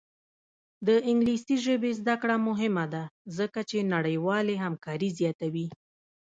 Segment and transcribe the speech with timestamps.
[0.87, 3.03] د انګلیسي ژبې زده کړه مهمه ده
[3.37, 5.67] ځکه چې نړیوالې همکاري زیاتوي.